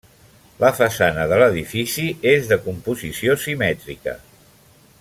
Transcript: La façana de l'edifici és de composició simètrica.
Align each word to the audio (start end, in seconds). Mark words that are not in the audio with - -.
La 0.61 0.69
façana 0.77 1.25
de 1.31 1.37
l'edifici 1.43 2.07
és 2.31 2.49
de 2.53 2.59
composició 2.65 3.37
simètrica. 3.45 4.17